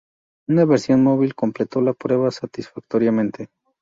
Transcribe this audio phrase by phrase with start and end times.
[0.47, 3.51] Una versión móvil completó la prueba satisfactoriamente.